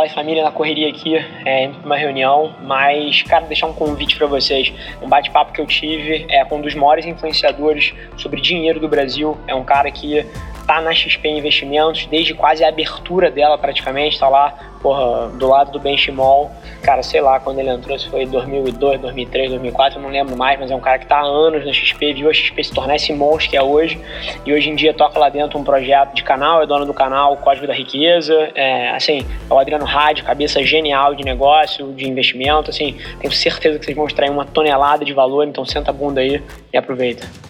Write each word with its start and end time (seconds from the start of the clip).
Fala 0.00 0.08
família 0.14 0.42
na 0.42 0.50
correria 0.50 0.88
aqui, 0.88 1.14
é, 1.44 1.70
uma 1.84 1.94
reunião, 1.94 2.54
mas, 2.62 3.22
cara, 3.22 3.44
deixar 3.44 3.66
um 3.66 3.74
convite 3.74 4.16
para 4.16 4.26
vocês. 4.26 4.72
Um 5.02 5.06
bate-papo 5.06 5.52
que 5.52 5.60
eu 5.60 5.66
tive 5.66 6.24
é 6.30 6.42
com 6.42 6.56
um 6.56 6.62
dos 6.62 6.74
maiores 6.74 7.04
influenciadores 7.04 7.92
sobre 8.16 8.40
dinheiro 8.40 8.80
do 8.80 8.88
Brasil. 8.88 9.36
É 9.46 9.54
um 9.54 9.62
cara 9.62 9.90
que 9.90 10.24
tá 10.66 10.80
na 10.80 10.94
XP 10.94 11.28
Investimentos 11.28 12.06
desde 12.06 12.34
quase 12.34 12.64
a 12.64 12.68
abertura 12.68 13.30
dela 13.30 13.58
praticamente, 13.58 14.18
tá 14.18 14.28
lá, 14.28 14.54
porra, 14.82 15.28
do 15.28 15.46
lado 15.46 15.70
do 15.70 15.78
Benchimol. 15.78 16.50
Cara, 16.82 17.02
sei 17.02 17.20
lá 17.20 17.38
quando 17.38 17.58
ele 17.58 17.70
entrou, 17.70 17.98
se 17.98 18.08
foi 18.08 18.26
2002, 18.26 19.00
2003, 19.00 19.50
2004, 19.50 19.98
eu 19.98 20.02
não 20.02 20.10
lembro 20.10 20.36
mais, 20.36 20.58
mas 20.58 20.70
é 20.70 20.74
um 20.74 20.80
cara 20.80 20.98
que 20.98 21.06
tá 21.06 21.18
há 21.18 21.24
anos 21.24 21.64
na 21.64 21.72
XP, 21.72 22.14
viu 22.14 22.30
a 22.30 22.32
XP 22.32 22.64
se 22.64 22.72
tornar 22.72 22.96
esse 22.96 23.12
monstro 23.12 23.50
que 23.50 23.56
é 23.56 23.62
hoje. 23.62 24.00
E 24.44 24.52
hoje 24.52 24.70
em 24.70 24.74
dia 24.74 24.94
toca 24.94 25.18
lá 25.18 25.28
dentro 25.28 25.58
um 25.58 25.64
projeto 25.64 26.14
de 26.14 26.22
canal, 26.22 26.62
é 26.62 26.66
dono 26.66 26.86
do 26.86 26.94
canal 26.94 27.36
Código 27.36 27.66
da 27.66 27.74
Riqueza. 27.74 28.50
É, 28.54 28.90
assim, 28.90 29.26
é 29.48 29.52
o 29.52 29.58
Adriano 29.58 29.84
Rádio, 29.84 30.24
cabeça 30.24 30.62
genial 30.64 31.14
de 31.14 31.24
negócio, 31.24 31.92
de 31.92 32.08
investimento. 32.08 32.70
Assim, 32.70 32.96
tenho 33.20 33.32
certeza 33.32 33.78
que 33.78 33.84
vocês 33.84 33.96
vão 33.96 34.06
extrair 34.06 34.30
uma 34.30 34.44
tonelada 34.44 35.04
de 35.04 35.12
valor, 35.12 35.46
então 35.46 35.64
senta 35.64 35.90
a 35.90 35.94
bunda 35.94 36.20
aí 36.20 36.42
e 36.72 36.76
aproveita. 36.78 37.49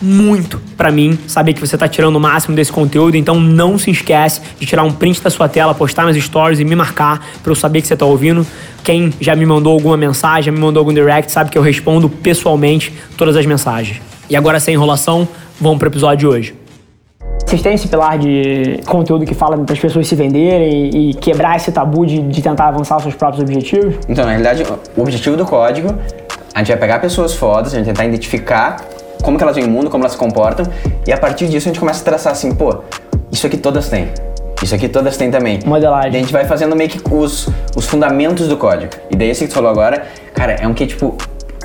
muito 0.00 0.60
para 0.76 0.90
mim 0.90 1.18
saber 1.26 1.52
que 1.52 1.60
você 1.60 1.76
está 1.76 1.88
tirando 1.88 2.16
o 2.16 2.20
máximo 2.20 2.56
desse 2.56 2.72
conteúdo, 2.72 3.16
então 3.16 3.38
não 3.38 3.78
se 3.78 3.90
esquece 3.90 4.40
de 4.58 4.66
tirar 4.66 4.82
um 4.82 4.92
print 4.92 5.20
da 5.22 5.30
sua 5.30 5.48
tela, 5.48 5.74
postar 5.74 6.04
nas 6.04 6.16
stories 6.16 6.58
e 6.58 6.64
me 6.64 6.74
marcar 6.74 7.24
para 7.42 7.50
eu 7.50 7.56
saber 7.56 7.80
que 7.82 7.88
você 7.88 7.94
está 7.94 8.06
ouvindo. 8.06 8.46
Quem 8.82 9.12
já 9.20 9.36
me 9.36 9.44
mandou 9.44 9.72
alguma 9.72 9.96
mensagem, 9.96 10.44
já 10.44 10.52
me 10.52 10.58
mandou 10.58 10.80
algum 10.80 10.92
direct, 10.92 11.30
sabe 11.30 11.50
que 11.50 11.58
eu 11.58 11.62
respondo 11.62 12.08
pessoalmente 12.08 12.92
todas 13.16 13.36
as 13.36 13.44
mensagens. 13.44 14.00
E 14.28 14.36
agora, 14.36 14.60
sem 14.60 14.74
enrolação, 14.74 15.28
vamos 15.60 15.78
pro 15.78 15.88
episódio 15.88 16.18
de 16.18 16.26
hoje. 16.26 16.54
Vocês 17.44 17.62
têm 17.62 17.74
esse 17.74 17.88
pilar 17.88 18.16
de 18.16 18.80
conteúdo 18.86 19.26
que 19.26 19.34
fala 19.34 19.58
para 19.58 19.72
as 19.72 19.80
pessoas 19.80 20.06
se 20.06 20.14
venderem 20.14 20.90
e 20.94 21.14
quebrar 21.14 21.56
esse 21.56 21.72
tabu 21.72 22.06
de, 22.06 22.22
de 22.22 22.40
tentar 22.40 22.68
avançar 22.68 22.96
os 22.96 23.02
seus 23.02 23.14
próprios 23.16 23.42
objetivos? 23.42 23.96
Então, 24.08 24.24
na 24.24 24.30
realidade, 24.30 24.64
o 24.96 25.02
objetivo 25.02 25.36
do 25.36 25.44
código, 25.44 25.92
a 26.54 26.58
gente 26.60 26.68
vai 26.68 26.76
pegar 26.76 27.00
pessoas 27.00 27.34
fodas, 27.34 27.74
a 27.74 27.78
gente 27.78 27.86
tentar 27.86 28.04
identificar 28.04 28.76
como 29.22 29.36
que 29.36 29.42
elas 29.42 29.56
veem 29.56 29.66
o 29.66 29.70
mundo, 29.70 29.90
como 29.90 30.02
elas 30.02 30.12
se 30.12 30.18
comportam, 30.18 30.66
e 31.06 31.12
a 31.12 31.18
partir 31.18 31.48
disso 31.48 31.68
a 31.68 31.70
gente 31.70 31.80
começa 31.80 32.00
a 32.00 32.04
traçar 32.04 32.32
assim, 32.32 32.54
pô, 32.54 32.82
isso 33.30 33.46
aqui 33.46 33.56
todas 33.56 33.88
têm. 33.88 34.08
Isso 34.62 34.74
aqui 34.74 34.88
todas 34.88 35.16
têm 35.16 35.30
também. 35.30 35.60
Modelagem. 35.64 36.10
Daí 36.10 36.20
a 36.20 36.22
gente 36.22 36.32
vai 36.32 36.44
fazendo 36.44 36.76
meio 36.76 36.90
que 36.90 37.00
os, 37.10 37.48
os 37.74 37.86
fundamentos 37.86 38.46
do 38.46 38.56
código. 38.56 38.92
E 39.10 39.16
daí 39.16 39.30
esse 39.30 39.44
que 39.44 39.50
tu 39.50 39.54
falou 39.54 39.70
agora, 39.70 40.06
cara, 40.34 40.52
é 40.52 40.68
um 40.68 40.74
que 40.74 40.86
tipo, 40.86 41.16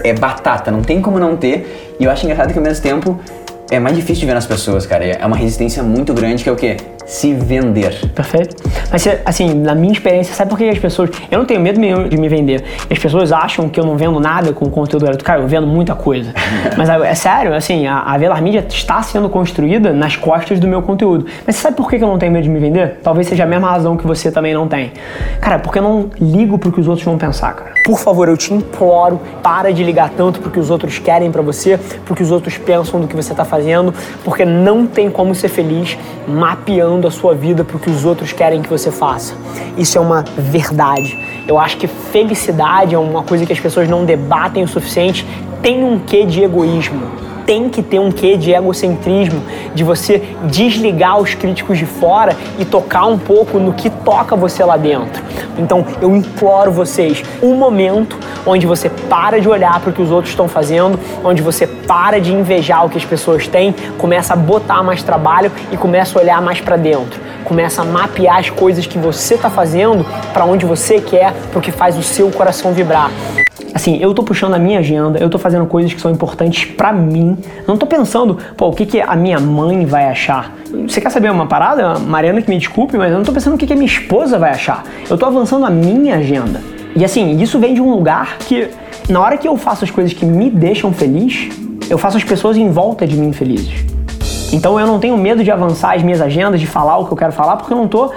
é 0.04 0.14
batata, 0.14 0.72
não 0.72 0.82
tem 0.82 1.02
como 1.02 1.20
não 1.20 1.36
ter. 1.36 1.96
E 2.00 2.06
eu 2.06 2.12
acho 2.12 2.26
engraçado 2.26 2.54
que 2.54 2.58
ao 2.58 2.64
mesmo 2.64 2.82
tempo 2.82 3.20
é 3.70 3.80
mais 3.80 3.96
difícil 3.96 4.22
de 4.22 4.28
ver 4.28 4.34
nas 4.34 4.46
pessoas, 4.46 4.86
cara. 4.86 5.04
É 5.06 5.26
uma 5.26 5.36
resistência 5.36 5.84
muito 5.84 6.14
grande 6.14 6.44
que 6.44 6.50
é 6.50 6.54
o 6.54 6.56
quê? 6.56 6.78
Se 7.06 7.34
vender. 7.34 8.12
Perfeito. 8.14 8.56
Mas, 8.96 9.06
assim, 9.26 9.54
na 9.54 9.76
minha 9.76 9.92
experiência, 9.92 10.34
sabe 10.34 10.50
por 10.50 10.58
que 10.58 10.70
as 10.70 10.80
pessoas. 10.80 11.10
Eu 11.30 11.40
não 11.40 11.46
tenho 11.46 11.60
medo 11.60 11.78
de 12.08 12.18
me 12.18 12.30
vender. 12.30 12.64
As 12.90 12.98
pessoas 12.98 13.30
acham 13.30 13.68
que 13.68 13.78
eu 13.78 13.86
não 13.86 13.98
vendo 13.98 14.22
nada 14.22 14.54
com 14.54 14.64
o 14.64 14.70
conteúdo 14.70 15.02
gratuito. 15.02 15.26
Cara, 15.26 15.42
eu 15.42 15.48
vendo 15.50 15.68
muita 15.68 15.94
coisa. 15.94 16.34
Mas 16.78 16.88
é 16.88 17.14
sério, 17.14 17.54
assim, 17.54 17.88
a, 17.88 18.00
a 18.00 18.18
Velar 18.18 18.42
Media 18.42 18.66
está 18.70 19.02
sendo 19.02 19.28
construída 19.28 19.92
nas 19.92 20.16
costas 20.16 20.62
do 20.62 20.68
meu 20.70 20.82
conteúdo. 20.82 21.26
Mas 21.46 21.58
você 21.58 21.64
sabe 21.64 21.76
por 21.76 21.90
que 21.90 21.98
eu 21.98 22.08
não 22.08 22.18
tenho 22.18 22.32
medo 22.32 22.46
de 22.46 22.50
me 22.50 22.58
vender? 22.58 23.02
Talvez 23.04 23.28
seja 23.28 23.44
a 23.44 23.46
mesma 23.46 23.70
razão 23.70 23.98
que 23.98 24.08
você 24.08 24.32
também 24.32 24.54
não 24.54 24.66
tem. 24.66 24.94
Cara, 25.42 25.60
porque 25.60 25.80
eu 25.80 25.84
não 25.84 26.10
ligo 26.18 26.58
pro 26.58 26.72
que 26.72 26.80
os 26.80 26.88
outros 26.88 27.04
vão 27.04 27.18
pensar, 27.18 27.54
cara. 27.54 27.74
Por 27.84 28.00
favor, 28.00 28.30
eu 28.30 28.38
te 28.38 28.54
imploro, 28.54 29.20
para 29.44 29.74
de 29.74 29.84
ligar 29.84 30.10
tanto 30.10 30.40
pro 30.40 30.50
que 30.50 30.60
os 30.60 30.70
outros 30.70 31.00
querem 31.00 31.32
para 31.32 31.42
você, 31.42 31.78
pro 32.06 32.16
que 32.16 32.24
os 32.24 32.32
outros 32.32 32.58
pensam 32.58 33.02
do 33.02 33.08
que 33.08 33.16
você 33.16 33.34
tá 33.34 33.44
fazendo, 33.44 33.94
porque 34.24 34.46
não 34.46 34.88
tem 34.88 35.10
como 35.10 35.36
ser 35.36 35.50
feliz 35.50 35.98
mapeando 36.28 37.08
a 37.08 37.12
sua 37.12 37.36
vida 37.36 37.64
pro 37.64 37.78
que 37.78 37.90
os 37.90 38.06
outros 38.06 38.32
querem 38.32 38.62
que 38.62 38.70
você 38.70 38.85
faça. 38.92 39.34
Isso 39.78 39.98
é 39.98 40.02
uma 40.02 40.24
verdade. 40.38 41.18
Eu 41.48 41.60
acho 41.60 41.78
que 41.78 41.88
felicidade 41.88 42.96
é 42.96 43.00
uma 43.00 43.24
coisa 43.24 43.46
que 43.46 43.54
as 43.54 43.60
pessoas 43.60 43.88
não 43.88 44.06
debatem 44.06 44.64
o 44.64 44.68
suficiente. 44.68 45.26
Tem 45.62 45.84
um 45.84 46.00
quê 46.00 46.26
de 46.26 46.44
egoísmo 46.44 47.26
tem 47.46 47.70
que 47.70 47.84
ter 47.84 48.00
um 48.00 48.12
quê 48.12 48.36
de 48.36 48.52
egocentrismo, 48.52 49.42
de 49.74 49.84
você 49.84 50.36
desligar 50.46 51.20
os 51.20 51.36
críticos 51.36 51.78
de 51.78 51.86
fora 51.86 52.36
e 52.58 52.66
tocar 52.66 53.06
um 53.06 53.18
pouco 53.18 53.60
no 53.60 53.74
que 53.74 53.90
toca 53.90 54.36
você 54.36 54.64
lá 54.64 54.78
dentro. 54.78 55.24
Então 55.58 55.86
eu 56.02 56.16
imploro 56.16 56.72
vocês 56.72 57.24
um 57.42 57.56
momento 57.56 58.18
onde 58.46 58.66
você 58.66 58.90
para 58.90 59.40
de 59.40 59.50
olhar 59.50 59.80
para 59.80 59.90
o 59.90 59.94
que 59.94 60.02
os 60.02 60.12
outros 60.12 60.32
estão 60.32 60.48
fazendo, 60.48 61.00
onde 61.24 61.42
você 61.42 61.66
para 61.66 62.20
de 62.20 62.34
invejar 62.34 62.86
o 62.86 62.90
que 62.90 62.98
as 62.98 63.06
pessoas 63.06 63.48
têm, 63.48 63.74
começa 63.98 64.34
a 64.34 64.36
botar 64.36 64.84
mais 64.84 65.02
trabalho 65.04 65.52
e 65.72 65.78
começa 65.78 66.18
a 66.18 66.22
olhar 66.22 66.42
mais 66.42 66.62
para 66.62 66.76
dentro. 66.76 67.20
Começa 67.44 67.82
a 67.82 67.86
mapear 67.86 68.38
as 68.38 68.50
coisas 68.50 68.88
que 68.88 68.98
você 68.98 69.36
está 69.36 69.50
fazendo 69.50 70.06
para 70.34 70.46
onde 70.46 70.66
você 70.66 71.00
quer, 71.00 71.34
para 71.52 71.60
o 71.60 71.62
que 71.62 71.72
faz 71.72 71.98
o 71.98 72.04
seu 72.04 72.32
coração 72.32 72.74
vibrar. 72.74 73.12
Assim, 73.74 73.98
eu 74.02 74.14
tô 74.14 74.24
puxando 74.24 74.54
a 74.54 74.58
minha 74.58 74.80
agenda, 74.80 75.20
eu 75.20 75.30
tô 75.30 75.38
fazendo 75.38 75.66
coisas 75.66 75.94
que 75.94 76.00
são 76.00 76.10
importantes 76.10 76.64
para 76.64 76.94
mim. 76.94 77.38
Não 77.68 77.76
tô 77.76 77.86
pensando, 77.86 78.38
pô, 78.56 78.70
o 78.70 78.74
que, 78.74 78.86
que 78.86 79.02
a 79.02 79.16
minha 79.18 79.38
mãe 79.38 79.86
vai 79.86 80.08
achar. 80.08 80.54
Você 80.88 81.02
quer 81.02 81.10
saber 81.10 81.30
uma 81.30 81.46
parada? 81.46 82.00
Mariana 82.00 82.42
que 82.42 82.50
me 82.50 82.58
desculpe, 82.58 82.98
mas 82.98 83.12
eu 83.12 83.18
não 83.18 83.26
tô 83.26 83.34
pensando 83.34 83.56
o 83.56 83.58
que, 83.58 83.68
que 83.68 83.74
a 83.74 83.76
minha 83.76 83.86
esposa 83.86 84.40
vai 84.40 84.52
achar. 84.52 84.84
Eu 85.10 85.18
tô 85.18 85.26
avançando 85.26 85.66
a 85.66 85.70
minha 85.70 86.16
agenda. 86.16 86.75
E 86.96 87.04
assim, 87.04 87.38
isso 87.42 87.60
vem 87.60 87.74
de 87.74 87.82
um 87.82 87.92
lugar 87.92 88.38
que, 88.40 88.70
na 89.10 89.20
hora 89.20 89.38
que 89.38 89.48
eu 89.48 89.58
faço 89.58 89.84
as 89.84 89.92
coisas 89.92 90.14
que 90.14 90.26
me 90.26 90.50
deixam 90.50 90.94
feliz, 90.94 91.50
eu 91.90 91.98
faço 91.98 92.18
as 92.18 92.24
pessoas 92.24 92.56
em 92.56 92.70
volta 92.70 93.06
de 93.06 93.18
mim 93.18 93.34
felizes. 93.34 93.86
Então 94.54 94.80
eu 94.80 94.88
não 94.88 94.98
tenho 95.00 95.18
medo 95.18 95.44
de 95.44 95.52
avançar 95.52 95.96
as 95.96 96.04
minhas 96.04 96.22
agendas, 96.22 96.60
de 96.60 96.68
falar 96.68 96.98
o 96.98 97.06
que 97.06 97.12
eu 97.12 97.18
quero 97.18 97.34
falar, 97.34 97.58
porque 97.58 97.74
eu 97.74 97.78
não 97.78 97.88
tô 97.88 98.12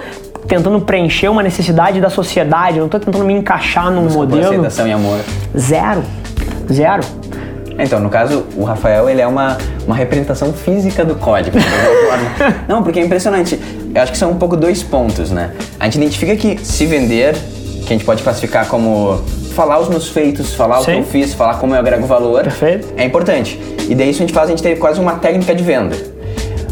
tentando 0.47 0.79
preencher 0.81 1.27
uma 1.27 1.43
necessidade 1.43 1.99
da 1.99 2.09
sociedade, 2.09 2.77
eu 2.77 2.81
não 2.81 2.85
estou 2.85 2.99
tentando 2.99 3.25
me 3.25 3.33
encaixar 3.33 3.91
num 3.91 4.03
Busca 4.03 4.17
modelo. 4.19 4.45
aceitação 4.45 4.87
e 4.87 4.91
amor. 4.91 5.19
Zero. 5.57 6.03
Zero. 6.71 7.03
Então, 7.77 7.99
no 7.99 8.09
caso, 8.09 8.45
o 8.55 8.63
Rafael, 8.63 9.09
ele 9.09 9.21
é 9.21 9.27
uma, 9.27 9.57
uma 9.85 9.95
representação 9.95 10.51
física 10.51 11.05
do 11.05 11.15
código, 11.15 11.57
Não, 12.67 12.83
porque 12.83 12.99
é 12.99 13.05
impressionante. 13.05 13.59
Eu 13.93 14.01
acho 14.01 14.11
que 14.11 14.17
são 14.17 14.31
um 14.31 14.37
pouco 14.37 14.57
dois 14.57 14.83
pontos, 14.83 15.31
né? 15.31 15.51
A 15.79 15.85
gente 15.85 15.97
identifica 15.97 16.35
que 16.35 16.57
se 16.63 16.85
vender, 16.85 17.35
que 17.89 17.93
a 17.93 17.97
gente 17.97 18.05
pode 18.05 18.21
classificar 18.21 18.67
como 18.67 19.19
falar 19.55 19.79
os 19.79 19.89
meus 19.89 20.07
feitos, 20.09 20.53
falar 20.53 20.77
Sim. 20.77 20.81
o 20.81 20.85
que 20.85 20.99
eu 20.99 21.03
fiz, 21.05 21.33
falar 21.33 21.55
como 21.55 21.73
eu 21.73 21.79
agrego 21.79 22.05
valor, 22.05 22.43
Perfeito. 22.43 22.87
é 22.95 23.03
importante. 23.03 23.59
E 23.89 23.95
daí 23.95 24.11
isso 24.11 24.19
a 24.19 24.25
gente 24.27 24.33
faz, 24.33 24.47
a 24.47 24.51
gente 24.51 24.61
tem 24.61 24.75
quase 24.77 24.99
uma 24.99 25.15
técnica 25.15 25.55
de 25.55 25.63
venda. 25.63 25.97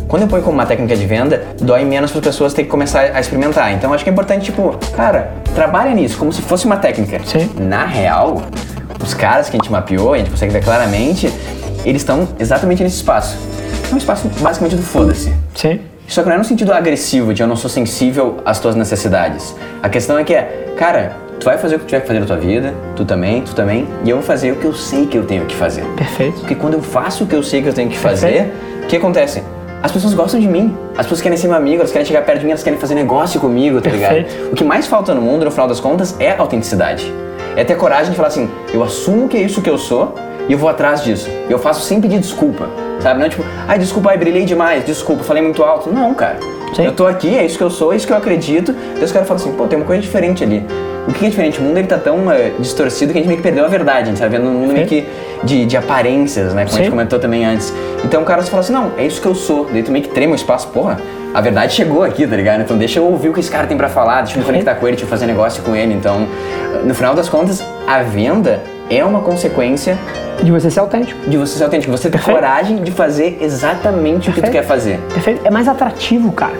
Quando 0.07 0.21
eu 0.21 0.27
ponho 0.27 0.43
como 0.43 0.53
uma 0.53 0.65
técnica 0.65 0.95
de 0.95 1.05
venda, 1.07 1.43
dói 1.59 1.83
menos 1.83 2.11
para 2.11 2.19
as 2.19 2.25
pessoas 2.25 2.53
terem 2.53 2.65
que 2.65 2.71
começar 2.71 3.11
a 3.15 3.19
experimentar. 3.19 3.73
Então 3.73 3.91
acho 3.93 4.03
que 4.03 4.09
é 4.09 4.13
importante, 4.13 4.45
tipo, 4.45 4.77
cara, 4.95 5.33
trabalha 5.55 5.93
nisso 5.93 6.17
como 6.19 6.31
se 6.31 6.41
fosse 6.43 6.65
uma 6.65 6.77
técnica. 6.77 7.19
Sim. 7.25 7.49
Na 7.59 7.83
real, 7.83 8.43
os 9.03 9.15
caras 9.15 9.49
que 9.49 9.57
a 9.57 9.59
gente 9.59 9.71
mapeou, 9.71 10.13
a 10.13 10.19
gente 10.19 10.29
consegue 10.29 10.53
ver 10.53 10.63
claramente, 10.63 11.33
eles 11.83 12.03
estão 12.03 12.27
exatamente 12.39 12.83
nesse 12.83 12.97
espaço. 12.97 13.37
É 13.89 13.93
um 13.93 13.97
espaço 13.97 14.29
basicamente 14.39 14.75
do 14.75 14.83
foda-se. 14.83 15.33
Sim. 15.55 15.79
Só 16.07 16.21
que 16.23 16.29
não 16.29 16.35
é 16.35 16.37
no 16.37 16.45
sentido 16.45 16.71
agressivo, 16.71 17.33
de 17.33 17.43
eu 17.43 17.47
não 17.47 17.55
sou 17.55 17.69
sensível 17.69 18.37
às 18.45 18.59
tuas 18.59 18.75
necessidades. 18.75 19.55
A 19.83 19.89
questão 19.89 20.17
é 20.17 20.23
que 20.23 20.33
é, 20.33 20.73
cara, 20.77 21.17
tu 21.39 21.43
vai 21.43 21.57
fazer 21.57 21.75
o 21.75 21.79
que 21.79 21.85
tu 21.85 21.89
tiver 21.89 22.01
que 22.01 22.07
fazer 22.07 22.19
na 22.19 22.25
tua 22.25 22.37
vida, 22.37 22.73
tu 22.95 23.03
também, 23.03 23.41
tu 23.41 23.53
também, 23.53 23.87
e 24.03 24.09
eu 24.09 24.17
vou 24.17 24.25
fazer 24.25 24.53
o 24.53 24.55
que 24.55 24.65
eu 24.65 24.73
sei 24.73 25.05
que 25.05 25.17
eu 25.17 25.25
tenho 25.25 25.45
que 25.45 25.55
fazer. 25.55 25.83
Perfeito. 25.95 26.39
Porque 26.39 26.55
quando 26.55 26.75
eu 26.75 26.81
faço 26.81 27.25
o 27.25 27.27
que 27.27 27.35
eu 27.35 27.43
sei 27.43 27.61
que 27.61 27.67
eu 27.67 27.73
tenho 27.73 27.89
que 27.89 27.97
fazer, 27.97 28.53
o 28.83 28.87
que 28.87 28.95
acontece? 28.95 29.43
as 29.81 29.91
pessoas 29.91 30.13
gostam 30.13 30.39
de 30.39 30.47
mim. 30.47 30.75
As 30.97 31.05
pessoas 31.05 31.21
querem 31.21 31.37
ser 31.37 31.47
meu 31.47 31.55
amigo, 31.55 31.77
elas 31.77 31.91
querem 31.91 32.05
chegar 32.05 32.23
perto 32.23 32.39
de 32.39 32.45
mim, 32.45 32.51
elas 32.51 32.63
querem 32.63 32.79
fazer 32.79 32.95
negócio 32.95 33.39
comigo, 33.39 33.79
tá 33.81 33.89
ligado? 33.89 34.25
O 34.51 34.55
que 34.55 34.63
mais 34.63 34.87
falta 34.87 35.13
no 35.13 35.21
mundo, 35.21 35.45
no 35.45 35.51
final 35.51 35.67
das 35.67 35.79
contas, 35.79 36.15
é 36.19 36.35
autenticidade. 36.35 37.11
É 37.55 37.63
ter 37.63 37.75
coragem 37.75 38.11
de 38.11 38.15
falar 38.15 38.29
assim, 38.29 38.49
eu 38.73 38.83
assumo 38.83 39.27
que 39.27 39.37
é 39.37 39.41
isso 39.41 39.61
que 39.61 39.69
eu 39.69 39.77
sou 39.77 40.15
e 40.47 40.53
eu 40.53 40.57
vou 40.57 40.69
atrás 40.69 41.03
disso. 41.03 41.29
Eu 41.49 41.59
faço 41.59 41.81
sem 41.81 42.01
pedir 42.01 42.19
desculpa, 42.19 42.67
sabe? 43.01 43.19
Não 43.19 43.25
é 43.25 43.29
tipo, 43.29 43.43
ai, 43.67 43.79
desculpa, 43.79 44.09
ai, 44.11 44.17
brilhei 44.17 44.45
demais, 44.45 44.85
desculpa, 44.85 45.23
falei 45.23 45.43
muito 45.43 45.63
alto. 45.63 45.91
Não, 45.91 46.13
cara. 46.13 46.56
Sim. 46.73 46.85
Eu 46.85 46.91
tô 46.91 47.07
aqui, 47.07 47.37
é 47.37 47.45
isso 47.45 47.57
que 47.57 47.63
eu 47.63 47.69
sou, 47.69 47.93
é 47.93 47.95
isso 47.95 48.05
que 48.05 48.13
eu 48.13 48.17
acredito. 48.17 48.73
Deus 48.97 49.11
cara 49.11 49.25
fala 49.25 49.39
assim, 49.39 49.51
pô, 49.53 49.65
tem 49.67 49.77
uma 49.77 49.85
coisa 49.85 50.01
diferente 50.01 50.43
ali. 50.43 50.65
O 51.07 51.13
que 51.13 51.25
é 51.25 51.29
diferente? 51.29 51.59
O 51.59 51.63
mundo 51.63 51.77
ele 51.77 51.87
tá 51.87 51.97
tão 51.97 52.27
uh, 52.27 52.31
distorcido 52.59 53.13
que 53.13 53.19
a 53.19 53.21
gente 53.21 53.29
meio 53.29 53.37
que 53.37 53.43
perdeu 53.43 53.63
a 53.63 53.67
verdade. 53.69 54.03
A 54.03 54.05
gente 54.07 54.19
tá 54.19 54.27
vendo 54.27 54.47
um 54.47 54.53
mundo 54.53 54.67
Sim. 54.67 54.73
meio 54.73 54.87
que 54.87 55.07
de, 55.43 55.65
de 55.65 55.77
aparências, 55.77 56.53
né? 56.53 56.63
Como 56.63 56.73
Sim. 56.73 56.79
a 56.79 56.83
gente 56.83 56.91
comentou 56.91 57.17
também 57.17 57.45
antes. 57.45 57.73
Então 58.03 58.21
o 58.21 58.25
cara 58.25 58.41
só 58.41 58.49
fala 58.49 58.59
assim, 58.59 58.73
não, 58.73 58.91
é 58.97 59.05
isso 59.05 59.21
que 59.21 59.27
eu 59.27 59.33
sou. 59.33 59.67
Daí 59.71 59.81
tu 59.83 59.91
meio 59.91 60.03
que 60.03 60.11
trema 60.11 60.33
o 60.33 60.35
espaço, 60.35 60.67
porra, 60.67 60.99
a 61.33 61.39
verdade 61.39 61.73
chegou 61.73 62.03
aqui, 62.03 62.27
tá 62.27 62.35
ligado? 62.35 62.61
Então 62.61 62.77
deixa 62.77 62.99
eu 62.99 63.05
ouvir 63.05 63.29
o 63.29 63.33
que 63.33 63.39
esse 63.39 63.49
cara 63.49 63.65
tem 63.65 63.77
para 63.77 63.87
falar, 63.87 64.23
deixa 64.23 64.35
eu 64.35 64.39
me 64.39 64.45
conectar 64.45 64.75
com 64.75 64.85
ele, 64.85 64.97
deixa 64.97 65.05
eu 65.05 65.09
fazer 65.09 65.25
negócio 65.27 65.63
com 65.63 65.73
ele. 65.73 65.93
Então, 65.93 66.27
no 66.83 66.93
final 66.93 67.15
das 67.15 67.29
contas, 67.29 67.63
a 67.87 68.01
venda 68.01 68.61
é 68.89 69.03
uma 69.05 69.21
consequência 69.21 69.97
de 70.43 70.51
você 70.51 70.69
ser 70.69 70.81
autêntico. 70.81 71.29
De 71.29 71.37
você 71.37 71.57
ser 71.57 71.63
autêntico, 71.63 71.91
você 71.91 72.09
ter 72.09 72.21
coragem 72.21 72.83
de 72.83 72.91
fazer 72.91 73.37
exatamente 73.41 74.25
Perfeito. 74.25 74.39
o 74.39 74.41
que 74.41 74.49
tu 74.49 74.51
quer 74.51 74.63
fazer. 74.63 74.99
Perfeito. 75.13 75.41
É 75.45 75.49
mais 75.49 75.69
atrativo, 75.69 76.31
cara 76.33 76.56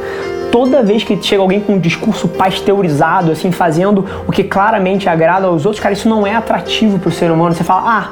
toda 0.52 0.82
vez 0.82 1.04
que 1.04 1.22
chega 1.22 1.42
alguém 1.42 1.60
com 1.60 1.74
um 1.74 1.80
discurso 1.80 2.28
pasteurizado, 2.28 3.32
assim, 3.32 3.52
fazendo 3.52 4.06
o 4.28 4.32
que 4.32 4.44
claramente 4.44 5.10
agrada 5.10 5.48
aos 5.48 5.66
outros, 5.66 5.82
cara, 5.82 5.94
isso 5.94 6.10
não 6.10 6.26
é 6.26 6.34
atrativo 6.34 7.00
pro 7.00 7.12
ser 7.12 7.32
humano. 7.32 7.54
Você 7.54 7.64
fala, 7.64 7.84
ah, 7.86 8.12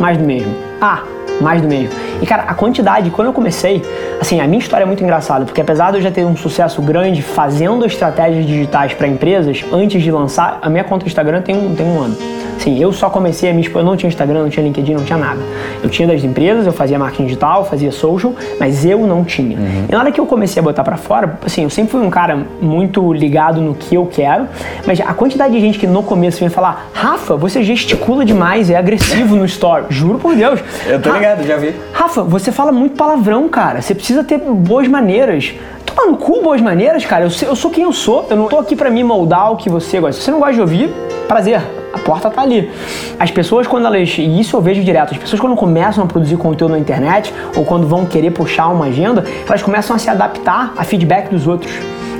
mais 0.00 0.16
do 0.16 0.24
mesmo. 0.24 0.54
Ah, 0.80 1.02
mais 1.40 1.60
do 1.60 1.68
mesmo. 1.68 1.90
E 2.20 2.26
cara, 2.26 2.44
a 2.44 2.54
quantidade, 2.54 3.10
quando 3.10 3.26
eu 3.28 3.32
comecei, 3.32 3.82
assim, 4.20 4.40
a 4.40 4.46
minha 4.46 4.58
história 4.58 4.84
é 4.84 4.86
muito 4.86 5.02
engraçada, 5.02 5.44
porque 5.44 5.60
apesar 5.60 5.90
de 5.90 5.98
eu 5.98 6.02
já 6.02 6.10
ter 6.10 6.24
um 6.24 6.36
sucesso 6.36 6.80
grande 6.80 7.22
fazendo 7.22 7.84
estratégias 7.84 8.46
digitais 8.46 8.94
para 8.94 9.06
empresas, 9.06 9.64
antes 9.72 10.02
de 10.02 10.10
lançar, 10.10 10.58
a 10.62 10.70
minha 10.70 10.84
conta 10.84 11.04
do 11.04 11.08
Instagram 11.08 11.42
tem 11.42 11.56
um, 11.56 11.74
tem 11.74 11.86
um 11.86 12.00
ano. 12.00 12.16
Sim, 12.58 12.80
eu 12.80 12.92
só 12.92 13.10
comecei 13.10 13.50
a 13.50 13.54
me 13.54 13.60
expor, 13.60 13.82
eu 13.82 13.84
não 13.84 13.96
tinha 13.96 14.08
Instagram, 14.08 14.42
não 14.42 14.48
tinha 14.48 14.64
LinkedIn, 14.64 14.94
não 14.94 15.04
tinha 15.04 15.18
nada. 15.18 15.40
Eu 15.82 15.90
tinha 15.90 16.08
das 16.08 16.24
empresas, 16.24 16.66
eu 16.66 16.72
fazia 16.72 16.98
marketing 16.98 17.24
digital, 17.24 17.64
fazia 17.64 17.92
social, 17.92 18.34
mas 18.58 18.84
eu 18.84 19.06
não 19.06 19.24
tinha. 19.24 19.58
Uhum. 19.58 19.84
E 19.88 19.92
na 19.92 19.98
hora 19.98 20.10
que 20.10 20.20
eu 20.20 20.26
comecei 20.26 20.60
a 20.60 20.62
botar 20.64 20.82
para 20.82 20.96
fora, 20.96 21.38
assim, 21.44 21.64
eu 21.64 21.70
sempre 21.70 21.92
fui 21.92 22.00
um 22.00 22.10
cara 22.10 22.46
muito 22.60 23.12
ligado 23.12 23.60
no 23.60 23.74
que 23.74 23.94
eu 23.94 24.06
quero, 24.06 24.48
mas 24.86 25.00
a 25.00 25.12
quantidade 25.12 25.52
de 25.52 25.60
gente 25.60 25.78
que 25.78 25.86
no 25.86 26.02
começo 26.02 26.40
vem 26.40 26.48
falar, 26.48 26.88
Rafa, 26.92 27.36
você 27.36 27.62
gesticula 27.62 28.24
demais, 28.24 28.70
é 28.70 28.76
agressivo 28.76 29.36
no 29.36 29.44
store. 29.44 29.84
Juro 29.90 30.18
por 30.18 30.34
Deus. 30.34 30.60
Eu 30.86 31.00
tô 31.00 31.12
ligado, 31.12 31.44
já 31.44 31.56
vi. 31.56 31.74
Rafa, 31.92 32.22
você 32.22 32.52
fala 32.52 32.72
muito 32.72 32.96
palavrão, 32.96 33.48
cara. 33.48 33.80
Você 33.80 33.94
precisa 33.94 34.22
ter 34.24 34.38
boas 34.38 34.88
maneiras. 34.88 35.54
Toma 35.84 36.06
no 36.06 36.16
cu, 36.16 36.42
boas 36.42 36.60
maneiras, 36.60 37.04
cara. 37.04 37.24
Eu, 37.24 37.48
eu 37.48 37.56
sou 37.56 37.70
quem 37.70 37.84
eu 37.84 37.92
sou. 37.92 38.26
Eu 38.30 38.36
não 38.36 38.48
tô 38.48 38.58
aqui 38.58 38.76
para 38.76 38.90
me 38.90 39.02
moldar 39.02 39.52
o 39.52 39.56
que 39.56 39.68
você 39.70 40.00
gosta. 40.00 40.20
Se 40.20 40.24
você 40.24 40.30
não 40.30 40.38
gosta 40.38 40.54
de 40.54 40.60
ouvir, 40.60 40.90
prazer 41.28 41.60
a 41.96 41.98
porta 41.98 42.30
tá 42.30 42.42
ali. 42.42 42.70
As 43.18 43.30
pessoas, 43.30 43.66
quando 43.66 43.86
elas. 43.86 44.16
E 44.18 44.40
isso 44.40 44.54
eu 44.56 44.60
vejo 44.60 44.84
direto, 44.84 45.12
as 45.12 45.18
pessoas, 45.18 45.40
quando 45.40 45.56
começam 45.56 46.04
a 46.04 46.06
produzir 46.06 46.36
conteúdo 46.36 46.72
na 46.72 46.78
internet, 46.78 47.32
ou 47.56 47.64
quando 47.64 47.86
vão 47.86 48.04
querer 48.04 48.30
puxar 48.30 48.68
uma 48.68 48.86
agenda, 48.86 49.24
elas 49.48 49.62
começam 49.62 49.96
a 49.96 49.98
se 49.98 50.10
adaptar 50.10 50.74
a 50.76 50.84
feedback 50.84 51.30
dos 51.30 51.46
outros. 51.46 51.72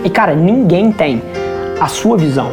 E, 0.02 0.10
cara, 0.10 0.34
ninguém 0.34 0.90
tem 0.90 1.22
a 1.78 1.86
sua 1.86 2.16
visão. 2.16 2.50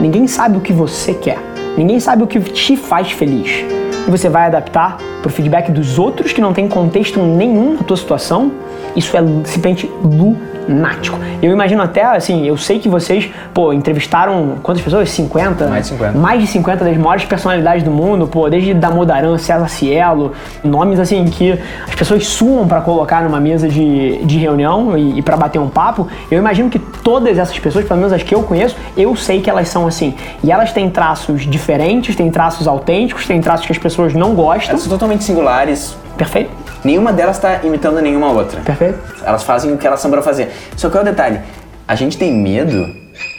Ninguém 0.00 0.26
sabe 0.26 0.56
o 0.56 0.60
que 0.60 0.72
você 0.72 1.12
quer. 1.12 1.38
Ninguém 1.76 2.00
sabe 2.00 2.22
o 2.22 2.26
que 2.26 2.40
te 2.40 2.76
faz 2.76 3.12
feliz. 3.12 3.64
E 4.06 4.10
você 4.10 4.28
vai 4.28 4.46
adaptar 4.46 4.98
para 5.20 5.28
o 5.28 5.30
feedback 5.30 5.70
dos 5.70 5.98
outros 5.98 6.32
que 6.32 6.40
não 6.40 6.52
tem 6.52 6.68
contexto 6.68 7.20
nenhum 7.20 7.74
na 7.74 7.82
tua 7.82 7.96
situação. 7.96 8.52
Isso 8.94 9.16
é 9.16 9.20
simplesmente 9.44 9.90
lunático. 10.02 11.18
Eu 11.42 11.52
imagino 11.52 11.82
até, 11.82 12.02
assim, 12.02 12.46
eu 12.46 12.56
sei 12.56 12.78
que 12.78 12.88
vocês, 12.88 13.30
pô, 13.52 13.72
entrevistaram 13.72 14.56
quantas 14.62 14.82
pessoas? 14.82 15.10
50? 15.10 15.66
Mais 15.66 15.84
de 15.84 15.90
50. 15.90 16.18
Mais 16.18 16.40
de 16.40 16.46
50 16.46 16.84
das 16.84 16.96
maiores 16.96 17.24
personalidades 17.24 17.82
do 17.82 17.90
mundo, 17.90 18.26
pô, 18.26 18.48
desde 18.48 18.72
Damodaran, 18.72 19.36
César 19.38 19.68
Cielo, 19.68 20.32
nomes 20.64 20.98
assim 20.98 21.24
que 21.26 21.52
as 21.86 21.94
pessoas 21.94 22.26
suam 22.26 22.66
para 22.66 22.80
colocar 22.80 23.22
numa 23.22 23.40
mesa 23.40 23.68
de, 23.68 24.24
de 24.24 24.38
reunião 24.38 24.96
e, 24.96 25.18
e 25.18 25.22
para 25.22 25.36
bater 25.36 25.58
um 25.58 25.68
papo. 25.68 26.08
Eu 26.30 26.38
imagino 26.38 26.70
que 26.70 26.78
todas 26.78 27.38
essas 27.38 27.58
pessoas, 27.58 27.84
pelo 27.84 27.98
menos 27.98 28.12
as 28.12 28.22
que 28.22 28.34
eu 28.34 28.42
conheço, 28.42 28.76
eu 28.96 29.14
sei 29.14 29.40
que 29.40 29.50
elas 29.50 29.68
são 29.68 29.86
assim. 29.86 30.14
E 30.42 30.50
elas 30.50 30.72
têm 30.72 30.88
traços 30.88 31.42
diferentes, 31.42 32.16
têm 32.16 32.30
traços 32.30 32.66
autênticos, 32.66 33.26
têm 33.26 33.40
traços 33.40 33.66
que 33.66 33.72
as 33.72 33.78
pessoas 33.78 33.95
não 34.14 34.34
gostam. 34.34 34.70
Elas 34.70 34.82
são 34.82 34.90
totalmente 34.90 35.24
singulares. 35.24 35.96
Perfeito. 36.16 36.50
Nenhuma 36.84 37.12
delas 37.12 37.36
está 37.36 37.60
imitando 37.64 38.00
nenhuma 38.00 38.30
outra. 38.30 38.60
Perfeito. 38.60 38.98
Elas 39.24 39.42
fazem 39.42 39.72
o 39.72 39.76
que 39.76 39.86
elas 39.86 40.00
são 40.00 40.10
para 40.10 40.22
fazer. 40.22 40.50
Só 40.76 40.88
que 40.88 40.96
é 40.96 41.00
o 41.00 41.04
detalhe, 41.04 41.40
a 41.86 41.94
gente 41.94 42.16
tem 42.16 42.32
medo 42.32 42.94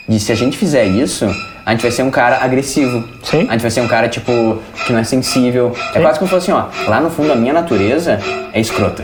de 0.08 0.20
se 0.20 0.32
a 0.32 0.36
gente 0.36 0.58
fizer 0.58 0.86
isso, 0.86 1.26
a 1.66 1.72
gente 1.72 1.82
vai 1.82 1.92
ser 1.92 2.04
um 2.04 2.12
cara 2.12 2.44
agressivo. 2.44 3.04
Sim. 3.24 3.46
A 3.50 3.54
gente 3.54 3.62
vai 3.62 3.72
ser 3.72 3.82
um 3.82 3.88
cara, 3.88 4.08
tipo, 4.08 4.32
que 4.86 4.94
não 4.94 5.00
é 5.00 5.04
sensível. 5.04 5.76
É 5.94 6.00
quase 6.00 6.20
como 6.20 6.30
se 6.30 6.36
fosse 6.36 6.52
assim, 6.52 6.60
ó, 6.60 6.90
lá 6.90 7.02
no 7.02 7.10
fundo 7.10 7.32
a 7.32 7.36
minha 7.36 7.54
natureza 7.54 8.20
é 8.54 8.60
escrota. 8.60 9.04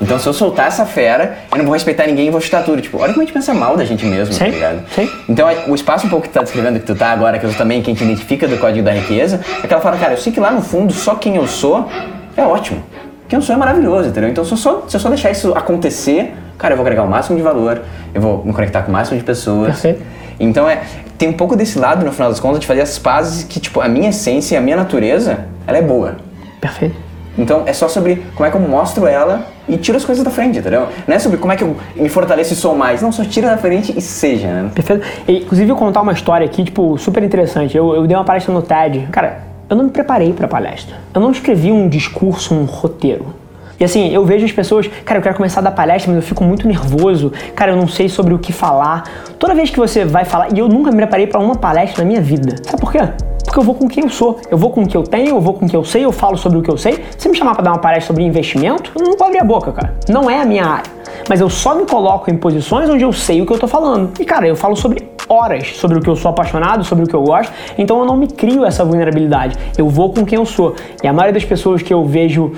Então 0.00 0.18
se 0.18 0.26
eu 0.26 0.32
soltar 0.32 0.66
essa 0.66 0.84
fera, 0.84 1.38
eu 1.50 1.58
não 1.58 1.64
vou 1.64 1.74
respeitar 1.74 2.06
ninguém 2.06 2.28
e 2.28 2.30
vou 2.30 2.40
chutar 2.40 2.62
tudo. 2.62 2.82
Tipo, 2.82 2.98
olha 2.98 3.12
como 3.12 3.22
a 3.22 3.24
gente 3.24 3.32
pensa 3.32 3.54
mal 3.54 3.76
da 3.76 3.84
gente 3.84 4.04
mesmo, 4.04 4.32
sim, 4.32 4.40
tá 4.40 4.46
ligado? 4.46 4.82
Sim. 4.94 5.10
Então 5.28 5.48
o 5.68 5.74
espaço 5.74 6.06
um 6.06 6.10
pouco 6.10 6.24
que 6.24 6.30
tu 6.30 6.34
tá 6.34 6.42
descrevendo 6.42 6.78
que 6.78 6.86
tu 6.86 6.94
tá 6.94 7.10
agora, 7.10 7.38
que 7.38 7.46
eu 7.46 7.54
também, 7.54 7.82
quem 7.82 7.94
te 7.94 8.04
identifica 8.04 8.46
do 8.46 8.58
código 8.58 8.84
da 8.84 8.92
riqueza, 8.92 9.40
é 9.62 9.66
que 9.66 9.72
ela 9.72 9.82
fala, 9.82 9.96
cara, 9.96 10.12
eu 10.12 10.18
sei 10.18 10.32
que 10.32 10.40
lá 10.40 10.50
no 10.50 10.60
fundo 10.60 10.92
só 10.92 11.14
quem 11.14 11.36
eu 11.36 11.46
sou 11.46 11.88
é 12.36 12.42
ótimo. 12.42 12.82
Quem 13.28 13.38
eu 13.38 13.42
sou 13.42 13.54
é 13.54 13.58
maravilhoso, 13.58 14.08
entendeu? 14.08 14.30
Então 14.30 14.44
se 14.44 14.52
eu 14.52 14.56
só, 14.56 14.84
se 14.86 14.96
eu 14.96 15.00
só 15.00 15.08
deixar 15.08 15.30
isso 15.30 15.52
acontecer, 15.54 16.34
cara, 16.58 16.74
eu 16.74 16.76
vou 16.76 16.84
agregar 16.84 17.02
o 17.02 17.08
máximo 17.08 17.36
de 17.36 17.42
valor, 17.42 17.80
eu 18.14 18.20
vou 18.20 18.44
me 18.44 18.52
conectar 18.52 18.82
com 18.82 18.90
o 18.90 18.92
máximo 18.92 19.18
de 19.18 19.24
pessoas. 19.24 19.80
Perfeito. 19.80 20.02
Então 20.38 20.68
é, 20.68 20.82
tem 21.16 21.28
um 21.28 21.32
pouco 21.32 21.56
desse 21.56 21.78
lado, 21.78 22.04
no 22.04 22.12
final 22.12 22.28
das 22.28 22.38
contas, 22.38 22.60
de 22.60 22.66
fazer 22.66 22.82
as 22.82 22.98
pazes 22.98 23.42
que, 23.44 23.58
tipo, 23.58 23.80
a 23.80 23.88
minha 23.88 24.10
essência 24.10 24.54
e 24.54 24.58
a 24.58 24.60
minha 24.60 24.76
natureza, 24.76 25.46
ela 25.66 25.78
é 25.78 25.82
boa. 25.82 26.16
Perfeito. 26.60 27.05
Então 27.38 27.62
é 27.66 27.72
só 27.72 27.88
sobre 27.88 28.22
como 28.34 28.46
é 28.46 28.50
que 28.50 28.56
eu 28.56 28.60
mostro 28.60 29.06
ela 29.06 29.46
e 29.68 29.76
tiro 29.76 29.96
as 29.96 30.04
coisas 30.04 30.24
da 30.24 30.30
frente, 30.30 30.58
entendeu? 30.58 30.88
Não 31.06 31.14
é 31.14 31.18
sobre 31.18 31.38
como 31.38 31.52
é 31.52 31.56
que 31.56 31.64
eu 31.64 31.76
me 31.94 32.08
fortaleço 32.08 32.52
e 32.52 32.56
sou 32.56 32.74
mais. 32.74 33.02
Não, 33.02 33.12
só 33.12 33.24
tira 33.24 33.48
da 33.48 33.58
frente 33.58 33.92
e 33.96 34.00
seja, 34.00 34.48
né? 34.48 34.70
Perfeito. 34.74 35.06
E, 35.26 35.38
inclusive, 35.38 35.70
eu 35.70 35.76
contar 35.76 36.02
uma 36.02 36.12
história 36.12 36.46
aqui, 36.46 36.64
tipo, 36.64 36.96
super 36.98 37.22
interessante. 37.22 37.76
Eu, 37.76 37.94
eu 37.94 38.06
dei 38.06 38.16
uma 38.16 38.24
palestra 38.24 38.52
no 38.52 38.62
TED. 38.62 39.08
Cara, 39.10 39.40
eu 39.68 39.76
não 39.76 39.84
me 39.84 39.90
preparei 39.90 40.32
pra 40.32 40.46
palestra. 40.46 40.96
Eu 41.12 41.20
não 41.20 41.30
escrevi 41.30 41.72
um 41.72 41.88
discurso, 41.88 42.54
um 42.54 42.64
roteiro. 42.64 43.34
E 43.78 43.84
assim, 43.84 44.10
eu 44.10 44.24
vejo 44.24 44.44
as 44.44 44.52
pessoas, 44.52 44.88
cara, 45.04 45.18
eu 45.18 45.22
quero 45.22 45.34
começar 45.34 45.60
a 45.60 45.64
dar 45.64 45.70
palestra, 45.70 46.10
mas 46.10 46.22
eu 46.22 46.26
fico 46.26 46.42
muito 46.42 46.66
nervoso. 46.66 47.32
Cara, 47.54 47.72
eu 47.72 47.76
não 47.76 47.86
sei 47.86 48.08
sobre 48.08 48.32
o 48.32 48.38
que 48.38 48.52
falar. 48.52 49.04
Toda 49.38 49.54
vez 49.54 49.68
que 49.68 49.78
você 49.78 50.04
vai 50.04 50.24
falar, 50.24 50.48
e 50.54 50.58
eu 50.58 50.68
nunca 50.68 50.90
me 50.90 50.96
preparei 50.96 51.26
para 51.26 51.40
uma 51.40 51.56
palestra 51.56 52.02
na 52.02 52.08
minha 52.08 52.22
vida. 52.22 52.56
Sabe 52.62 52.80
por 52.80 52.90
quê? 52.90 53.00
Porque 53.46 53.58
eu 53.58 53.62
vou 53.62 53.74
com 53.74 53.88
quem 53.88 54.04
eu 54.04 54.10
sou, 54.10 54.38
eu 54.50 54.58
vou 54.58 54.70
com 54.70 54.82
o 54.82 54.86
que 54.86 54.96
eu 54.96 55.02
tenho, 55.02 55.30
eu 55.30 55.40
vou 55.40 55.54
com 55.54 55.64
o 55.64 55.68
que 55.68 55.76
eu 55.76 55.84
sei, 55.84 56.04
eu 56.04 56.12
falo 56.12 56.36
sobre 56.36 56.58
o 56.58 56.62
que 56.62 56.70
eu 56.70 56.76
sei. 56.76 57.02
Se 57.16 57.28
me 57.28 57.36
chamar 57.36 57.54
para 57.54 57.64
dar 57.64 57.72
uma 57.72 57.78
palestra 57.78 58.08
sobre 58.08 58.24
investimento, 58.24 58.92
eu 58.94 59.04
não 59.04 59.16
vou 59.16 59.26
abrir 59.26 59.38
a 59.38 59.44
boca, 59.44 59.72
cara. 59.72 59.94
Não 60.08 60.28
é 60.28 60.42
a 60.42 60.44
minha 60.44 60.64
área. 60.64 60.90
Mas 61.28 61.40
eu 61.40 61.48
só 61.48 61.74
me 61.74 61.86
coloco 61.86 62.30
em 62.30 62.36
posições 62.36 62.90
onde 62.90 63.02
eu 63.04 63.12
sei 63.12 63.40
o 63.40 63.46
que 63.46 63.52
eu 63.52 63.58
tô 63.58 63.66
falando. 63.66 64.10
E 64.20 64.24
cara, 64.24 64.46
eu 64.46 64.56
falo 64.56 64.76
sobre 64.76 65.16
horas 65.28 65.76
sobre 65.76 65.98
o 65.98 66.00
que 66.00 66.08
eu 66.08 66.16
sou 66.16 66.30
apaixonado, 66.30 66.84
sobre 66.84 67.04
o 67.04 67.06
que 67.06 67.14
eu 67.14 67.22
gosto, 67.22 67.52
então 67.76 67.98
eu 67.98 68.04
não 68.04 68.16
me 68.16 68.28
crio 68.28 68.64
essa 68.64 68.84
vulnerabilidade. 68.84 69.56
Eu 69.76 69.88
vou 69.88 70.12
com 70.12 70.24
quem 70.24 70.38
eu 70.38 70.46
sou. 70.46 70.74
E 71.02 71.06
a 71.06 71.12
maioria 71.12 71.32
das 71.32 71.44
pessoas 71.44 71.82
que 71.82 71.92
eu 71.92 72.04
vejo, 72.04 72.52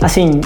assim, 0.00 0.40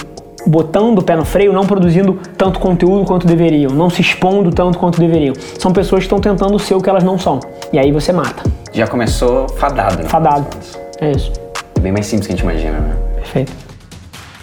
botando 0.47 0.99
o 0.99 1.03
pé 1.03 1.17
no 1.17 1.25
freio, 1.25 1.53
não 1.53 1.67
produzindo 1.67 2.19
tanto 2.37 2.61
conteúdo 2.61 3.05
quanto 3.05 3.27
deveriam, 3.27 3.73
não 3.73 3.91
se 3.91 4.01
expondo 4.01 4.51
tanto 4.51 4.79
quanto 4.79 5.01
deveriam. 5.01 5.35
São 5.59 5.73
pessoas 5.73 6.01
que 6.01 6.07
estão 6.07 6.21
tentando 6.21 6.59
ser 6.59 6.75
o 6.75 6.81
que 6.81 6.89
elas 6.89 7.03
não 7.03 7.19
são. 7.19 7.41
E 7.73 7.79
aí 7.79 7.91
você 7.91 8.13
mata. 8.13 8.43
Já 8.73 8.87
começou 8.87 9.49
fadado, 9.49 10.03
né? 10.03 10.09
Fadado. 10.09 10.47
É 11.01 11.11
isso. 11.11 11.33
É 11.77 11.81
bem 11.81 11.93
mais 11.93 12.07
simples 12.07 12.27
que 12.27 12.33
a 12.33 12.37
gente 12.37 12.45
imagina, 12.45 12.79
né? 12.79 12.97
Perfeito. 13.17 13.66